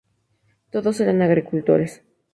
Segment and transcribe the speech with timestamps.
[0.73, 1.91] Todos eran agricultores.